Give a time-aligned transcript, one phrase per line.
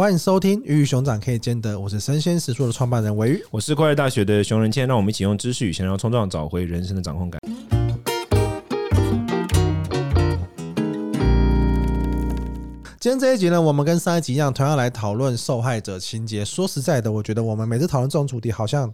[0.00, 7.38] 欢迎收听《鱼与熊掌可以兼得》，我是生鲜食宿的创办人维玉，我是快乐大学的熊仁谦，让我们一起用知识与闲聊冲撞，找回人生的掌控感。
[12.98, 16.42] 今天这一集呢，我们跟上一集一样，同样来讨论受害者情节。
[16.42, 18.90] 说实在的，我觉得我们每次讨论这种主题，好像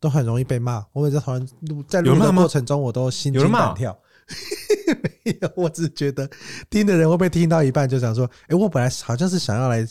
[0.00, 0.82] 都很容易被骂。
[0.94, 3.94] 我每次讨论录在录的过程中，我都心惊胆跳。
[5.22, 6.26] 没有，我只是觉得
[6.70, 9.84] 听的人会不会听到一半就想说：“哎，我本来好像是想要来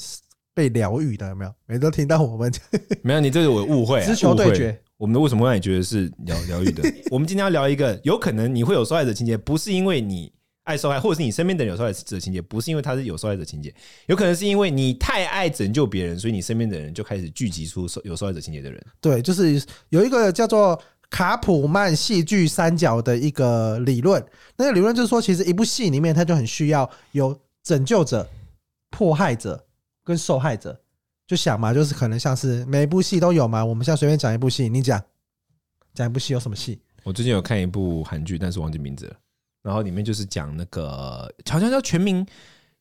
[0.55, 2.51] 被疗愈的，有没有？”每次都听到我们
[3.03, 4.81] 没有，你这是我误会、啊，直球对决。
[4.97, 6.81] 我们的为什么会让你觉得是疗疗愈的？
[7.11, 10.31] 我们今天要聊一个，有可能你会有受害者情节，不是因为你
[10.63, 13.71] 爱受害，或者是你身边的人有受害者情节，不是因为他是有受害者情节，
[14.07, 18.81] 有可能是因为你太爱拯救别人，所以你身边的人就开始聚集出受有受害者情节的人。
[18.99, 20.81] 对，就是有一个叫做。
[21.07, 24.21] 卡普曼戏剧三角的一个理论，
[24.57, 28.27] 那个理论就是说，其实一部戏里面，它就很需要有拯救者、
[28.89, 29.63] 迫害者
[30.05, 30.79] 跟受害者。
[31.27, 33.65] 就想嘛，就是可能像是每一部戏都有嘛。
[33.65, 35.03] 我们现在随便讲一部戏，你讲
[35.93, 36.79] 讲一部戏有什么戏？
[37.03, 39.15] 我最近有看一部韩剧，但是忘记名字了。
[39.63, 42.23] 然后里面就是讲那个好像叫《全民》，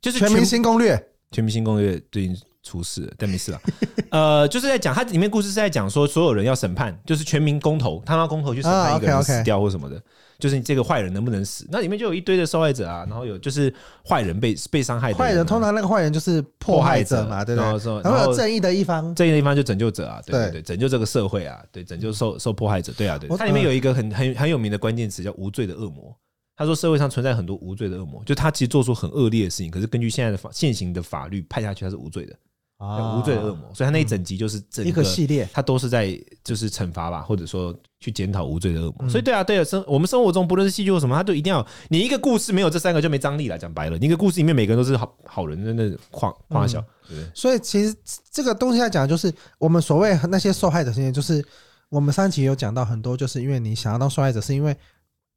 [0.03, 0.95] 就是全《全民新攻略》。
[1.35, 2.37] 《全明星攻略》最近。
[2.67, 3.61] 出事，但没事了。
[4.11, 10.03] 呃，就是在讲，它里面故事是在讲说，所有人要审判，就是全民公投，他们公投去审判一个人死掉或什么的，
[10.39, 11.69] 就是你这个坏人能不能死？
[11.71, 13.71] 那里面就有一堆的受害者啊，然后有就是
[14.09, 18.01] 坏人被被伤害的，坏人通常那个坏人就是迫害者嘛，对不对？
[18.03, 23.29] 然后有正义的一方，正义的一方就拯救者啊，对对对，拯救这个社会啊，对，拯救受受迫害者，对啊，对。
[23.37, 26.17] 它里面有一个很很很有名的关键词叫无罪的恶魔。
[26.57, 32.37] 他说社会上存在很多无罪的恶魔，就他其实做出很恶劣的事情，可是根据现在的法现行的法律判下去他是无罪的。
[32.77, 39.09] 啊无罪的恶魔，所以他那一整集就是整个一个系列，他都是在就是惩罚吧，或者说去检讨无罪的恶魔。
[39.09, 43.57] 所以对啊，对啊，生我们生活中不论是戏剧或什么，他都一定要你一个故事没有这三个就没张力了。
[43.57, 46.85] 讲白了，你一个故事里面每个人都是好好人，真的夸夸小。
[47.33, 47.95] 所以其实
[48.31, 51.43] 这个东西来讲，就是我们所谓那些受害者现在，就是
[51.89, 54.77] 我们上期有讲到很多，就是因为你想要当受害者，是因为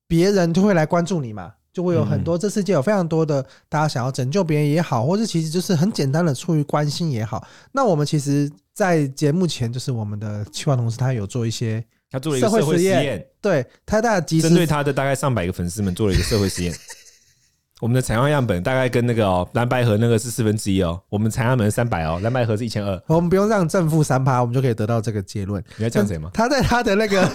[0.08, 1.54] 别人就会来关注你嘛。
[1.74, 3.40] 就会有很多，这世界有非常多的
[3.70, 7.48] 大家想要拯救别人也好，或者其实就是很简单的出于关心也好。
[7.72, 16.74] 那我们其实，在节目前，就是我们的企划同事他有做一些，他做了一个社会实验，对，他大概针对他的大概上百个粉丝们做了一个社会实验。
[17.80, 23.00] 我们的采样样本大概跟那个哦蓝白盒那个是四分之一哦，我们采样本是三百哦，蓝白盒是一千二。
[23.06, 25.64] 我们不用让正负三趴，我们就可以得到这个结论。
[25.76, 26.32] 你要讲谁吗？
[26.34, 27.30] 他在他的那个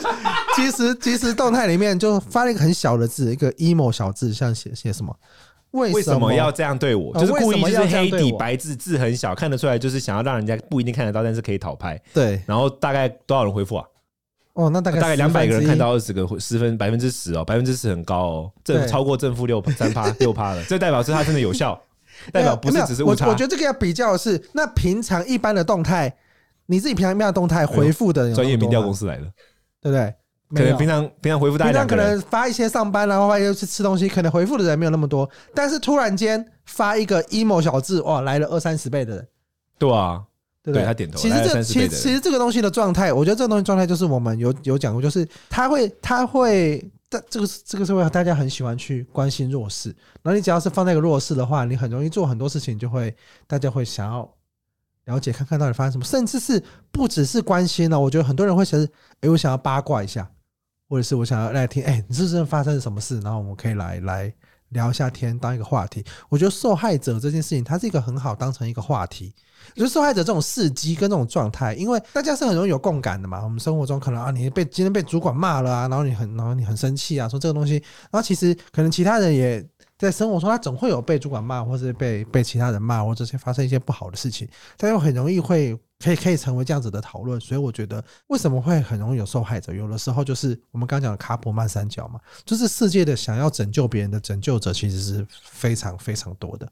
[0.57, 5.15] 即时即时动态里面就发了一个很小的字，一个 emo 小字，像写写什么？
[5.73, 7.15] 为什么要这样对我？
[7.15, 11.99] 就是故意就是黑底白字，字很小，看得出来就是想要让人家不一定看得到，但是可以讨拍。
[12.13, 13.85] 对，然后大概多少人回复啊？
[14.53, 21.81] 哦，那大概大概两百个人看到二十个，十分百分之十哦，百分之十很高哦，正超过正负六 三趴六趴了，这代表是它真的有效，
[22.31, 23.25] 代表不是只是误差。
[23.25, 26.15] 我我觉得这个要比较的是，那平常一般的动态，
[26.67, 29.23] 你自己平常一般的动态回复的专业民调公司来的，
[29.81, 30.15] 对不对？
[30.55, 39.29] 可能平常平常回复大家，平常可能发一些上班然后或者又去吃东西，可能回复的人没有那么多，但是突然间发一个 emo 小字，哇，来了二三十倍的人，
[39.79, 40.23] 对啊。
[40.65, 41.19] 对，对他点头。
[41.19, 46.79] 其实这其实其实这个东西的状态，我觉得这个东西状态就是我们有有讲过，就是他会他会
[47.11, 49.89] 在这个这个社会，大家很喜欢去关心弱势。
[50.23, 53.13] 然后你只要是放在一个弱势的话，你很容易做很多事情，就会
[53.49, 54.33] 大家会想要
[55.07, 56.63] 了解看看到底发生什么，甚至是
[56.93, 57.99] 不只是关心了。
[57.99, 58.81] 我觉得很多人会想，
[59.23, 60.31] 哎，我想要八卦一下，
[60.93, 63.19] 或者是我想要来听，哎，你是不是发生了什么事？
[63.21, 64.31] 然后我们可以来来
[64.69, 66.05] 聊一下天，当一个话题。
[66.29, 69.35] 我觉得受害者这件事情，它是一个很好当成一个话题。
[69.75, 73.43] 就是受害者这种事迹跟这种状态，因为大家是很容易有共感的嘛。
[73.43, 79.67] 我们生活中可能啊，你被今天被主管骂了啊，然后你很然后你很生气啊，说这个东西，然后其实可能其他人也
[80.07, 87.41] 在生活中，他总会有被主管骂，或是被被其他人骂，或者是发生一些不好的事情，但又很容易会可以可以成为这样子的讨论。
[87.41, 96.67] 所以我觉得为什么会很容易有受害者，有的时候就是我们刚讲的卡普曼三角嘛，就是世界的想要拯救别人的拯救者其实是非常非常多的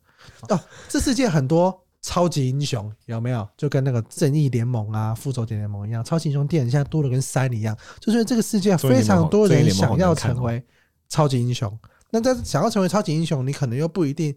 [0.48, 1.80] 哦，这世界很多。
[2.02, 3.46] 超级英雄有没有？
[3.58, 7.76] 就跟那个正义联盟啊、复仇者联盟一样，超级英雄电影现在多的跟山一样。
[7.98, 10.64] 就是这个世界非常多人想要成为
[11.10, 11.78] 超级英雄，
[12.10, 14.34] 那在想要成为超级英雄，你可能又不一定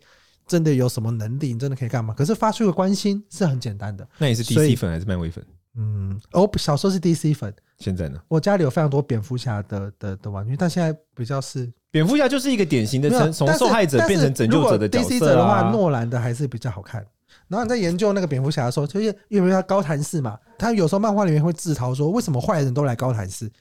[0.47, 2.13] 真的有什么能力，你真的可以干嘛？
[2.13, 4.07] 可是发出个关心是很简单的。
[4.17, 5.43] 那你是 DC 粉还是漫威粉？
[5.75, 7.53] 嗯，我小时候是 DC 粉。
[7.79, 8.21] 现在呢？
[8.27, 15.09] 我家里有非常多蝙蝠侠的的的玩具，但现在比较是蝙蝠侠就是一个典型的从受害者变成拯救者的角色啊。
[15.09, 17.03] DC 者的话，诺兰的还是比较好看。
[17.47, 23.51] 然后你在研究那个蝙蝠侠的时候，就是因为他高谭市嘛，他有时候漫画里面会自嘲说，为什么坏人都来高谭市？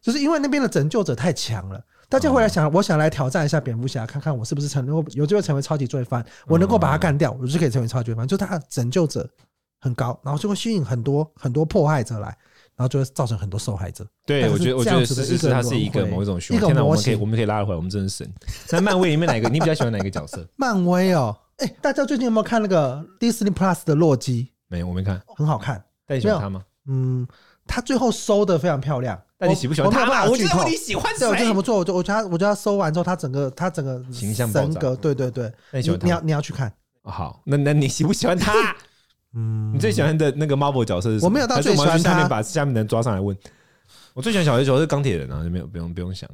[0.00, 1.84] 就是因为那边的拯救者太强了。
[2.08, 8.26] 大家会来想，我想来挑战一下蝙蝠侠，看看我是不是成有机会成为超级罪犯，我能够把他干掉，我就可以成为超级罪犯。
[8.26, 9.28] 就他拯救者
[9.80, 12.28] 很高，然后就会吸引很多很多迫害者来，
[12.76, 14.06] 然后就会造成很多受害者。
[14.24, 16.66] 对，我觉得我觉得是是是，它是一个某一种循环。
[16.66, 18.26] 现在我们可以我们可以拉回来，我们真的神。
[18.66, 20.46] 在漫威里面，哪个你比较喜欢哪个角色？
[20.56, 24.50] 漫威哦，哎，大家最近有没有看那个 Disney Plus 的洛基？
[24.68, 25.84] 没有，我没看，很好看。
[26.06, 26.64] 但你喜欢他吗？
[26.86, 27.28] 嗯，
[27.66, 29.20] 他最后收的非常漂亮。
[29.38, 30.24] 但你喜不喜欢他？
[30.28, 31.26] 我觉得你喜欢谁？
[31.26, 31.78] 我觉得很不错。
[31.78, 35.52] 我就我觉得我觉得他收完之后，他整个他整个形象人格，对对对。
[35.70, 36.04] 那你喜欢他？
[36.06, 36.72] 你要你要去看。
[37.04, 38.52] 好，那那你喜不喜欢他？
[39.34, 41.28] 嗯，你最喜欢的那个 Marvel 角色是什么？
[41.28, 42.10] 我没有到最喜欢他。
[42.10, 43.36] 下面把下面的人抓上来问。
[44.14, 46.28] 我最喜欢小的角色是钢铁人啊，就没有不用不用想。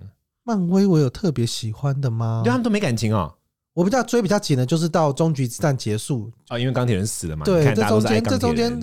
[0.45, 2.41] 漫威我有特别喜欢的吗？
[2.45, 3.31] 对他们都没感情啊。
[3.75, 7.45] 我比较追比较紧的就是到终局之战结束啊，因为钢铁人死了嘛。
[7.45, 8.81] 对，这中间这中间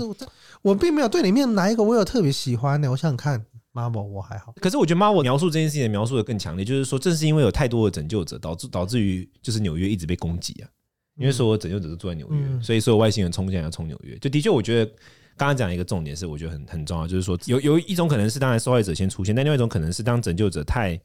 [0.62, 2.92] 我并没有对里面哪一个我有特别喜欢的。
[2.92, 4.54] 我想想看，Marvel 我还好。
[4.62, 10.70] 可是我觉得 Marvel 描述这件事情的描述的更强烈，就是说正是因为有太多的拯救者，导致导致于就是纽约一直被攻击啊。
[11.18, 14.18] 因为所有拯救者都住在纽约，嗯、所以所有外星人冲进来要冲纽约。
[14.20, 14.92] 就的确，我觉得
[15.36, 21.00] 刚刚讲一个重点是，我觉得很很重要，就是说有有一种可能是当然受害者先出现，但另外一种可能是当拯救者太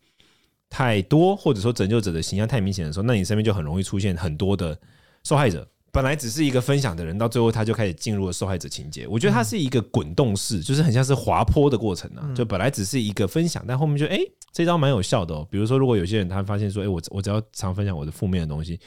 [0.70, 4.78] 太多，或者说拯救者的形象太明显的时候，那你身边就很容易出现很多的
[5.24, 5.68] 受害者。
[5.92, 9.06] 本来只是一个分享的人，到最后他就开始进入了受害者情节。
[9.06, 12.32] 我觉得它是一个滚动式，就是很像是滑坡的过程啊。
[12.34, 15.46] 就本来只是一个分享，但后面就哎、欸，这招蛮有效的哦。
[15.50, 18.78] 比如说，如果有些人他发现说，哎、欸，我我只要常分享我的负面的东西。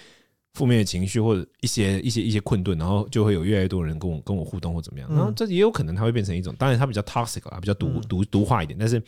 [0.55, 9.01] 负面的情绪或者一些一些一些困顿，然后就会有越来越多人跟我跟我互动或怎么样，然后这也有可能它会变成一种，当然它比较 toxic 啊，比较毒毒毒化一点，但是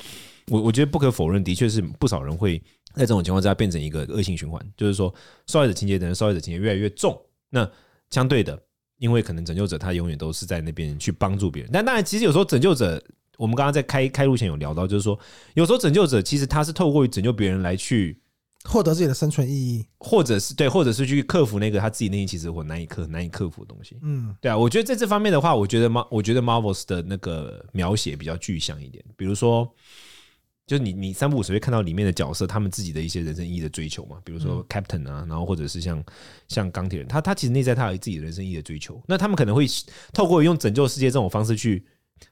[0.47, 2.59] 我我觉得不可否认，的确是不少人会
[2.93, 5.13] 在这种情况之下变成一个恶性循环，就是说
[5.47, 7.19] 受害者情节的人受害者情节越来越重，
[7.51, 7.69] 那
[8.09, 8.59] 相对的，
[8.97, 12.99] 因为可能拯救者他永远都是在那边去帮助别人，但当然其实有时候拯救者，
[13.37, 15.19] 我们刚刚在开开路前有聊到，就是说
[15.53, 18.17] 有时候拯救者其实他是透过于拯救别人来去。
[18.63, 23.97] 获得自己的生存意义，或者是对，或者是去克服那个他自己内心其实我难以克难以克服的东西。
[24.03, 29.03] 嗯，对啊，我觉得在这方面的话，我觉得 Mar 我觉得 Marvels 的那个描写比较具象一点。
[29.17, 29.67] 比如说，
[30.71, 34.21] 就是你你三不五时会看到里面的角色他们自己的一些人生意义的追求嘛。
[34.23, 36.03] 比如说 Captain 啊，然后或者是像
[36.47, 39.03] 像钢铁人，他他其实内在他有自己的人生意义的追求。
[39.05, 39.65] 那他们可能会
[40.13, 41.85] 透过用拯救世界这种方式去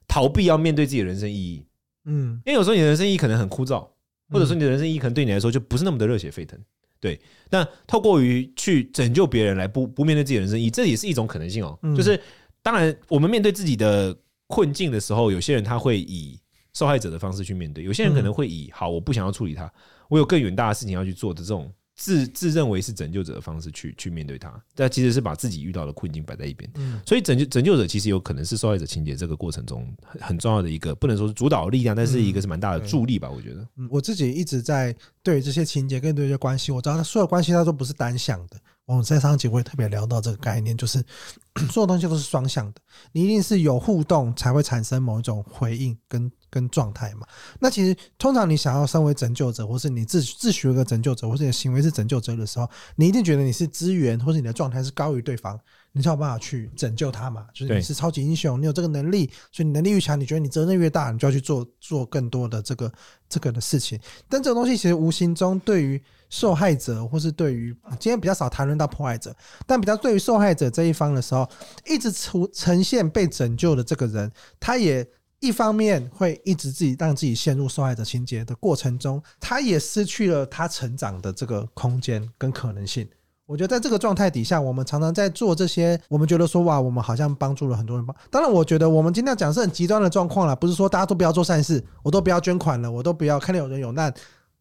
[0.07, 1.65] 逃避要面对自己的人生意义。
[2.05, 3.85] 嗯，因为有时候你的人生意义可能很枯燥。
[4.31, 6.55] 或者说你的人生意义可能对你来说就不是那么的热血沸腾，
[6.99, 7.19] 对。
[7.49, 11.75] 那透过于去拯救别人来不不面对自己的人生意义，这也是一种可能性哦。
[11.97, 12.21] 就是
[12.61, 14.15] 当然，我们面对自己的
[14.45, 16.39] 困境的时候，有些人他会以
[16.73, 19.71] 受害者的方式去面对，有些人可能会以好，我不想要处理他，
[20.07, 21.71] 我有更远大的事情要去做的这种。
[22.01, 26.71] 自自认为是拯救者的方式去去面对他，但其实是把自己遇到的困境摆在一边。
[26.75, 33.29] 嗯，所以拯救拯救者其实有可能是受害者情节这个过程中很很重要的一个，不能说是主导力量，但是一个是蛮大的助力吧。
[33.29, 38.57] 我觉得，嗯，我自己一直在对于这些情节跟对这些关系，我知道他所有关系它都不是单向的。
[38.85, 41.03] 我们在上集我也特别聊到这个概念，就是
[41.69, 42.79] 所有东西都是双向的，
[43.11, 46.31] 你一定是有互动才会产生某一种回应跟。
[46.49, 47.27] 跟状态嘛，
[47.59, 55.59] 那其实通常你想要身为拯救者，或是你自自诩一个拯救者，或是你的行为是拯救者的时候，你一定觉得你是资源，或是你的状态是高于对方，
[55.91, 57.45] 你才有办法去拯救他嘛。
[57.53, 62.91] 就是你是超级英雄，你有这个能力，所以你能力越强，你觉得你责任越大，你就要去做做更多的这个
[63.27, 63.99] 这个的事情。
[64.27, 69.35] 但这种东西其实无形中对于受害者，或是对于今天比较少谈论到迫害者，
[69.67, 71.47] 但比较对于受害者这一方的时候，
[71.85, 75.07] 一直呈呈现被拯救的这个人，他也。
[75.39, 83.07] 一方面会一直自己让自己陷入受害者情节的过程中，他也失去了他成长的这个空间跟可能性。
[83.45, 88.05] 我觉得在这个状态底下，我们常常在做这些，我们觉得说哇，我们好像帮助了很多人。
[88.29, 94.13] 当然，我觉得我们今天要讲是很极端的状况了，不是说大家都不要做善事，我都不要捐款了，我都不要看到有人有难，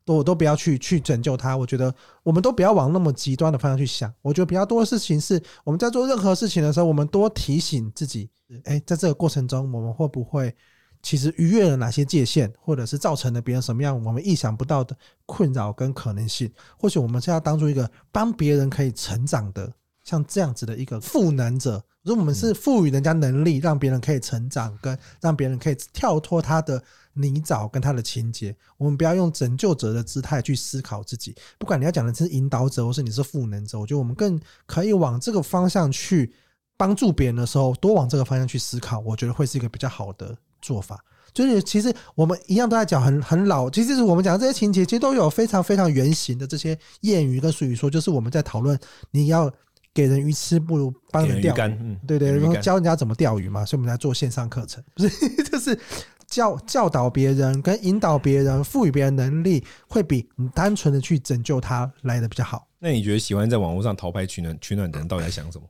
[0.09, 1.55] 都我都不要去去拯救他。
[1.55, 4.11] 我觉得我们都不要往那么极端的方向去想。
[4.23, 8.31] 我觉得比较多的事情是，我们在做任何事情的时候，我们多提醒自己。
[8.65, 10.55] 哎，在这个过程中，我们会不会
[11.03, 14.97] 其实逾越了哪些界限，或者是造成了别人什么样我们意想不到的
[15.27, 16.51] 困扰跟可能性？
[16.79, 19.71] 或许我们是要当做一个帮别人可以成长的，
[20.09, 21.85] 像这样子的一个赋能者。
[22.03, 31.35] 如果我们是赋予人家能力，让别人可以成长，跟让别人可以跳脱他的泥沼跟他的情节，我们不要用拯救者的姿态去思考自己。
[31.59, 36.33] 不管你要讲的是引导者，或是你是赋能者，我觉得我们更可以往这个方向去。
[36.81, 41.05] 帮助别人的时候，多往这个方向去思考，我觉得会是一个比较好的做法。
[41.35, 48.79] 就是其实我们一样都在讲很很老，其实是我们讲的这些情节，其实都有非常非常原型的这些谚语跟俗语说，就是我们在讨论
[49.11, 49.53] 你要
[49.95, 51.73] 给人鱼吃，不如帮人钓鱼。
[51.81, 55.79] 嗯，对对，然后教人家怎么钓鱼嘛，所以我们在做线上课程， 不是就是
[56.27, 62.69] 教教导别人跟引导别人，赋予别人能力，会比你单纯的去拯救他来的比较好。
[62.79, 65.67] 那你觉得喜欢在网络上淘拍取暖取暖的人到底在想什么？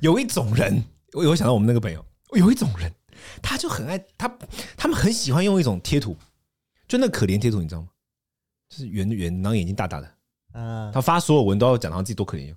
[0.00, 0.82] 有一种人，
[1.12, 2.92] 我有想到我们那个朋友，有一种人，
[3.40, 4.28] 他就很爱他，
[4.76, 6.16] 他们很喜欢用一种贴图，
[6.88, 7.88] 就那可怜贴图，你知道吗？
[8.68, 10.10] 就是圆圆，然后眼睛大大的。
[10.54, 12.52] 嗯，他发所有文都要讲他自己多可怜，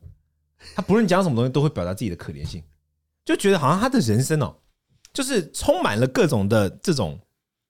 [0.75, 2.63] 他不论讲什么东西都会表达自己的可怜性，
[3.23, 4.55] 就觉得好像他的人生哦，
[5.13, 7.19] 就是充满了各种的这种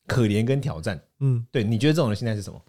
[0.06, 1.02] 可怜跟挑战。
[1.20, 2.62] 嗯，对，你觉得这种人心态是什么？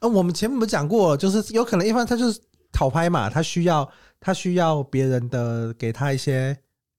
[0.00, 2.40] 呃，我们前面不讲过，就是有可能一方他就是
[2.72, 6.56] 讨拍嘛，他需要他需要别人的给他一些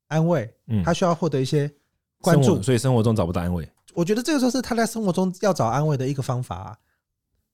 [0.08, 1.72] 安慰，嗯，他需要获得一些
[2.22, 3.68] 关注，所以生活中找不到安慰。
[3.96, 6.78] 我觉得这个就是他在生活中要找安慰的一个方法啊，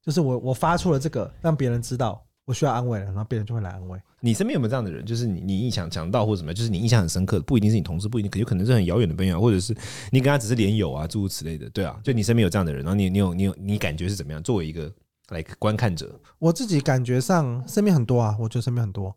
[0.02, 4.02] 就是我我发出了这个，让别人知道我需要安慰了，然后别人就会来安慰。
[4.22, 5.06] 你身边有没有这样的人？
[5.06, 9.72] 就是你你印象讲到或者什么，就是你印象很深刻的，不一定是你同事，不一定，有可能是很遥远的朋友，或者是
[10.12, 11.70] 你跟他只是连友啊，诸如此类的。
[11.70, 14.42] 对啊，就你身边有这样的人，然后你你有你有你感觉是怎么样？
[14.42, 14.92] 作为一个
[15.30, 19.16] 来观看者，我自己感觉上身边很多啊，我觉得身边很多。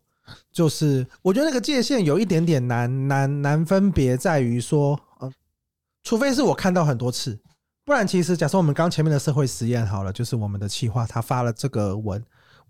[0.51, 5.33] 就是我觉得那个界限有一点点难难难分别，在于说，呃，
[6.03, 7.37] 除非是我看到很多次，
[7.83, 12.23] 不然其实假设我们刚前面的社会实验好了，就是我们的企划他发了这个文，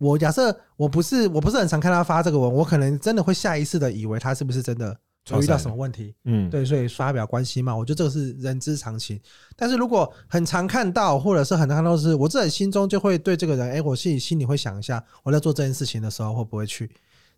[0.03, 4.95] 我假设我不是我不是很常看他发这个文，我可能真的会下意识的以为他是不是真的
[5.29, 9.19] 有遇到什么问题，嗯，对，所以发表关系嘛，我觉得这个是人之常情。
[9.55, 16.91] 但是如果很常看到，或者是很常看到是，我自己心中就会对这个人，哎，我心里心里会想一下，我在做这件事情的时候会不会去。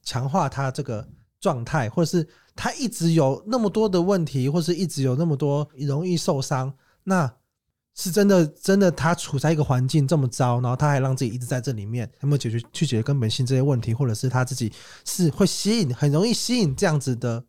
[0.07, 1.03] 强化他这个
[1.39, 6.71] 状态，或者是他一直有那么多的问题，或是一直有那么多容易受伤，
[7.03, 7.33] 那
[7.95, 14.71] 是真的真的他处在一个环境这么糟，然后他还让自己一直在这里面，有没有解决去解决根本性这些问题，或者是他自己
[15.05, 17.43] 是会吸引很容易吸引这样子的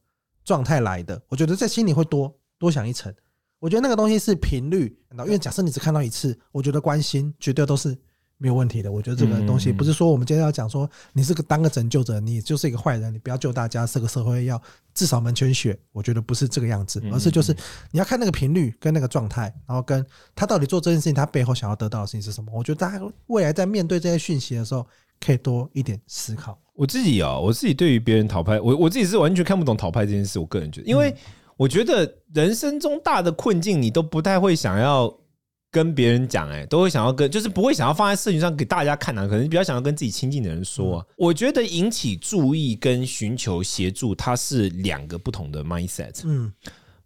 [0.45, 1.21] 状态来的？
[1.29, 3.13] 我觉得在心里会多多想一层。
[3.59, 7.97] 我觉得那个东西是频率，因为假设你只看到一次，我觉得关心绝对都是。
[8.39, 14.61] 没有问题的，我觉得这个东西不是说我们今天要讲说你是个当个拯救者，你就是一个坏人，你不要救大家，这个社会要
[14.93, 15.79] 至少门前雪。
[15.93, 17.57] 我觉得不是这个样子，而是就是
[17.91, 22.53] 你要看那个频率跟那个状态，然后跟他到底做这件事情，他背后想要得到的事情是什么。
[22.55, 24.87] 我觉得大家未来在面对这些讯息的时候，
[25.19, 26.59] 可以多一点思考。
[26.75, 30.39] 我自己啊，我自己对于别人讨拍，我我自己是完全看不懂讨拍这件事。
[30.39, 31.15] 我个人觉得，因为
[31.57, 35.11] 我觉得人生中大的困境，你都不太会想要。
[35.77, 41.07] 跟别人讲，哎，都会想要跟，就是不会想要放在社群上给大家看啊，可能比较想要跟自己亲近的人说啊。
[41.17, 46.23] 我觉得引起注意跟寻求协助，它是两个不同的 mindset。
[46.25, 46.51] 嗯。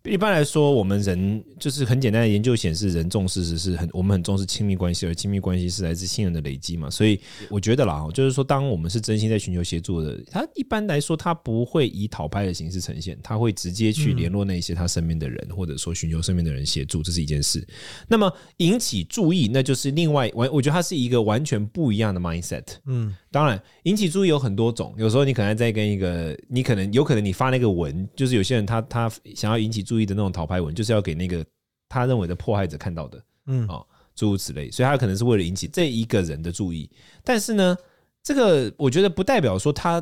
[0.05, 6.89] 一般来说，我们人就是很简单的研究显示，人重视是是很我们很重视亲密关系，而亲密关系是来自信任的累积嘛。
[6.89, 17.67] 所以我觉得啦，就是说，当我们是真心在寻求协助的，他一般来说他不会以讨拍的形式呈现，他会直接去联络那些他身边的人，或者说寻求身边的人协助，这是一件事。
[18.09, 22.65] 那么引起注意，那就是另外完，我觉得它是一个完全不一样的 mindset。
[22.87, 23.15] 嗯。
[23.33, 24.93] 当然，引起注意有很多种。
[24.99, 31.45] 有时候你可能在跟一个，你可能有可能你发那个文，就是有些人他他想要引起注意的那种讨拍文，就是要给那个
[31.89, 34.71] 他认为的迫害者看到的，嗯，哦，诸如此类。
[34.71, 36.89] 所以他可能是为了引起这一个人的注意。
[37.25, 37.77] 但是呢，
[38.23, 40.01] 这个我觉得不代表说他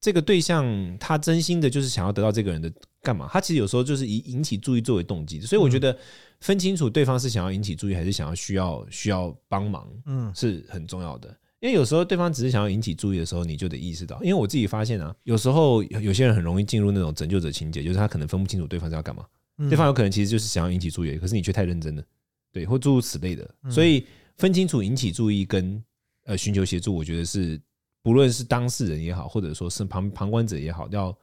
[0.00, 0.64] 这个对象
[0.98, 3.28] 他真心的就是想要得到这个人的干嘛？
[3.30, 5.38] 他其实有时候就是以引起注意作为动机。
[5.42, 5.94] 所以我觉得
[6.40, 11.36] 分清楚对方是想要引起注意，还是想要需要需要帮忙，嗯，是很重要的。
[11.60, 14.22] 因为有时候对方只是想要引起注意的时候，你就得意识到。
[14.22, 19.24] 因为我自己发现啊，有时候有些人很容易进入那种拯救者情节，就是他可能分不清楚对方是要干嘛。
[19.70, 22.04] 对方有可能其实就是想要引起注意，可是你却太认真了，
[22.52, 23.48] 对，或诸如此类的。
[23.70, 25.82] 所以分清楚引起注意跟
[26.24, 27.58] 呃寻求协助，我觉得是
[28.02, 31.16] 不论是当事人也好，或者说是旁旁观者也好，要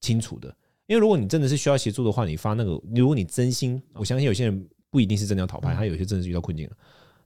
[0.00, 0.48] 清楚的。
[0.86, 6.76] 因为如果你真的是需要协助的话，你发那个，如果你真心，我相信有些人不一定是真的要讨拍，他有些真的是遇到困境了。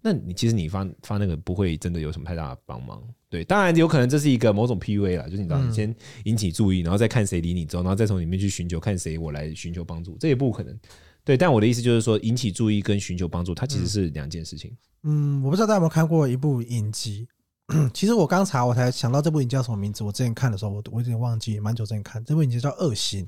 [0.01, 10.79] 那你其实你发发那个不会真的有什么太大的帮忙，对，当然有可能这是一个某种 PUA 啦，就是你知道，你先引起注意，然后再看谁理你之后，然后再从里面去寻求看谁我来寻求帮助，这也不可能，
[11.25, 11.37] 对。
[11.37, 14.75] 但我的意思就是说，引起注意跟寻求帮助，它其实是两件事情。
[15.03, 17.27] 嗯，我不知道大家有没有看过一部影集，
[17.93, 23.25] 其实我刚查我才想到这部影集叫什么名字，我之前看的时候我我有点忘记，蛮久之前看这部影集叫《恶行》，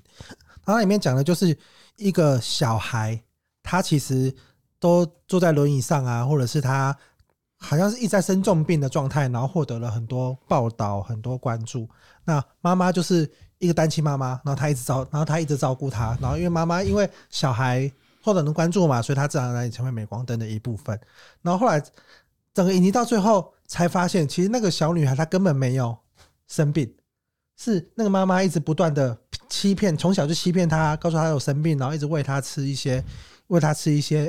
[0.65, 1.57] 它里面讲的就是
[1.97, 3.21] 一个小孩，
[3.63, 4.33] 他其实。
[4.81, 6.97] 都坐在轮椅上啊，或者是他
[7.59, 11.87] 好像是一直在生重病的状态，然后获得了很多报道、很多关注。
[12.25, 16.17] 那妈妈就是一个单亲妈妈，然后她一直照，然后她一直照顾他。
[16.23, 17.93] 然后因为妈妈因为小孩
[18.25, 20.99] 获得了关注嘛，所以她自然而然也成为镁光灯的一部分。
[21.43, 21.79] 然后后来
[22.55, 25.95] 整个影集到最后才发现，其实那个小女孩她根本没有
[26.49, 26.91] 生病，
[27.59, 29.15] 是那个妈妈一直不断的
[29.51, 33.05] 欺骗，从小就欺骗她，告诉她有生病，然后一直喂她吃一些。
[33.51, 34.27] 喂他吃一些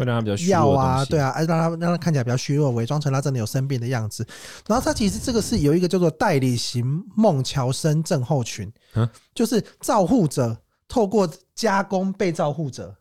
[0.47, 4.25] 药啊，对啊，让他让他看起来比较虚弱，伪装成他真的有生病的样子。
[4.67, 8.71] 然后他其实这个是有一个叫做代理型孟乔森症候群，
[9.33, 12.95] 就是照护者透过加工被照护者，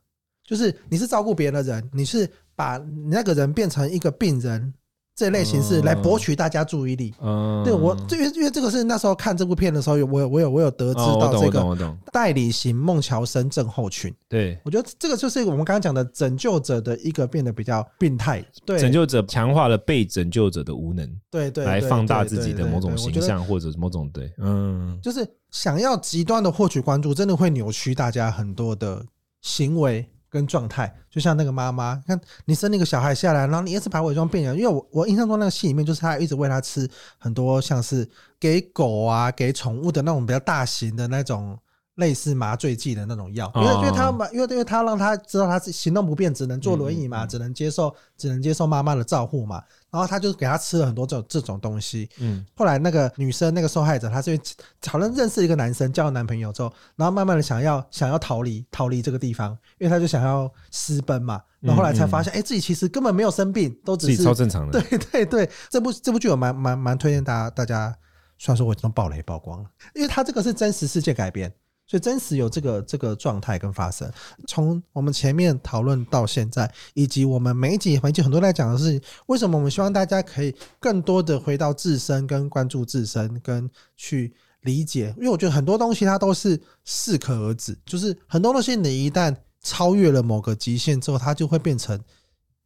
[0.44, 2.76] 就是你是照顾别人的人，你是把
[3.08, 4.72] 那个人变成一个病人。
[5.20, 7.12] 这类形式来博取大家注意力。
[7.20, 14.10] 嗯，对我，因为因为这个是那时候看这部片的时候，有我有我有我有得知到这个代理型孟乔森症候群。
[14.30, 18.42] 对，我觉得这个就是我们刚刚讲的拯救者的一个变得比较病态。
[18.64, 21.06] 对，拯救者强化了被拯救者的无能。
[21.30, 29.04] 对对，来放大自己的某种形象或者某种对，嗯，就是想要极端的获取关注，真的会扭曲大家很多的
[29.42, 30.08] 行为。
[30.30, 38.08] 跟状态，就像那个妈妈，看你生那个小孩下来，然后你一直把伪装变人，因为我我印象中那个戏里面，就是他一直喂他吃很多像是
[38.38, 41.58] 给狗啊、给宠物的那种比较大型的那种。
[42.00, 52.08] 类似麻醉剂的那种药，因为因为他嘛，因为因为他让他知道他是行动不便，只能坐轮椅嘛，只能接受只能接受妈妈的照护嘛，然后他就给他吃了很多这种这种东西。
[52.18, 54.42] 嗯，后来那个女生那个受害者，她是因为
[54.86, 64.80] 好像认识一个男生，交了男朋友之后，然后慢慢的想要想要逃离逃离这个地方，因为她就想要私奔嘛，然后后来才发现，哎，自己其实根本没有生病，都只是超正常的。
[64.80, 67.94] 对对对，这部这部剧我蛮蛮蛮推荐大家大家，
[68.38, 71.52] 虽然说我已经暴雷曝光了，因为他这个是真实世界改编。
[71.90, 74.08] 所以真实有这个这个状态跟发生，
[74.46, 92.00] 从我们前面讨论到现在，以及我们每一集每一集很多在讲的是为什么我们希望大家可以更多的回到自身，跟关注自身，跟去理解，因为我觉得很多东西它都是适可而止，就是很多东西你一旦超越了某个极限之后，它就会变成。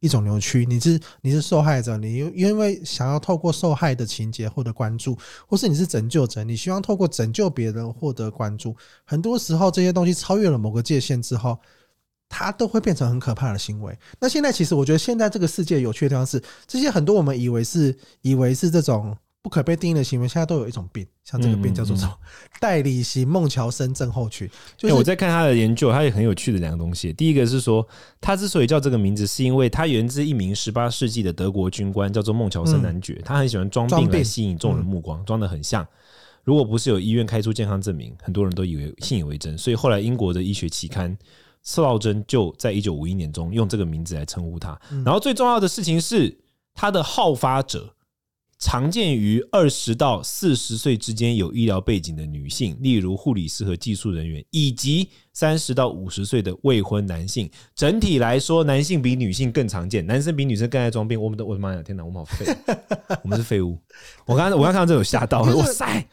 [0.05, 8.75] 一种扭曲，你是你是受害者，你因为想要透过受害的情节获得关注，或是你是拯救者，你希望透过拯救别人获得关注。
[9.03, 11.57] 很多时候这些东西超越了某个界限之后，
[12.29, 13.97] 它都会变成很可怕的行为。
[14.19, 19.17] 那现在其实我觉得现在这个世界有趣的地方是，这些很多我们以为是以为是这种。
[19.45, 22.17] 不可被定义的行为，现在都有一种病，像这个病叫做什么？
[22.59, 24.49] 代理型孟乔森症候群。
[24.75, 27.13] 就是我在看他的研究，他也很有趣的两个东西。
[27.13, 27.87] 第一个是说，
[28.19, 33.21] 他之所以叫这个名字，是因为他源自一名十八世纪的德国军官，叫做孟乔森男爵。
[33.23, 35.87] 他很喜欢装病来吸引众人目光，装得很像。
[36.43, 39.55] 如果不是有医院开出健康证明，很多人都以为信以为真。
[39.55, 41.15] 所以后来英国的医学期刊
[41.61, 44.75] 《刺劳针》就在一九五一年中用这个名字来称呼他。
[45.05, 46.35] 然后最重要的事情是，
[46.73, 47.91] 他的好发者。
[48.57, 57.49] 常见于二十到四十岁之间有医疗背景的女性，例如护理师和技术人员，以及三十到五十岁的未婚男性。
[57.75, 61.21] 整体来说，男性比女性更常见，男生比女生更爱装病。
[61.21, 62.45] 我们的，我的妈呀，天哪，我们好废，
[63.23, 63.77] 我们是废物。
[64.25, 66.07] 我刚刚我刚看到这有吓到， 哇塞！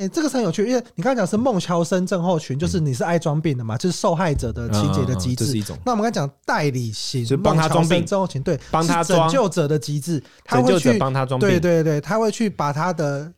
[0.00, 5.44] 哎、欸，这个是很有趣，因为你刚刚讲是孟乔森症候群，就是你是爱装病的嘛，就是受害者的情节的机制。
[5.44, 5.76] 这是一种。
[5.84, 13.30] 那我们刚才讲代理型，就帮他装病症候群，对，帮他拯救者的机制，他会去帮他装病，对对对，他会去把他的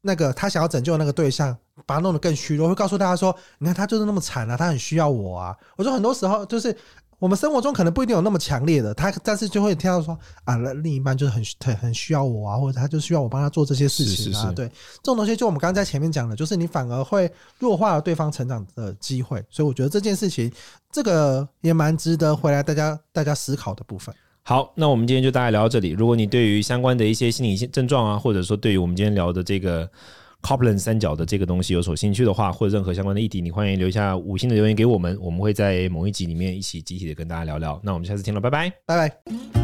[0.00, 5.54] 那个他想要拯救的那个对象，把他弄得更虚弱，会告诉大家说，你看他就是那么惨啊，他很需要我啊。
[5.76, 6.74] 我说很多时候就是。
[7.22, 14.40] 我们生活中可能不一定有那么强烈的他，但是就会听到说啊，另一半就是很很很需要我啊，或者他就需要我帮他做这些事情啊。
[14.40, 17.30] 是是是对，这种东西就我们刚刚在前面讲的，就是你反而会
[17.60, 19.40] 弱化了对方成长的机会。
[19.48, 20.52] 所以我觉得这件事情，
[20.90, 24.12] 这个也蛮值得回来大家大家思考的部分。
[24.42, 25.90] 好，那我们今天就大概聊到这里。
[25.90, 29.88] 如果你对于相关的一些心理症状啊，或者说对于我们今天聊的这个。
[30.42, 37.80] Copland 三角的这个东西有所兴趣的话，或者任何相关的议题，你欢迎留下五星的留言给我们，我们会在某一集里面一起集体的跟大家聊聊。
[37.82, 39.61] 那我们下次见了，拜拜，拜拜。